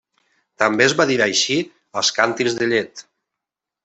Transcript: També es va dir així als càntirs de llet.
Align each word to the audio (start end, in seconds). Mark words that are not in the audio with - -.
També 0.61 0.85
es 0.85 0.95
va 1.01 1.05
dir 1.11 1.17
així 1.25 1.57
als 2.01 2.09
càntirs 2.15 2.57
de 2.63 2.71
llet. 2.73 3.05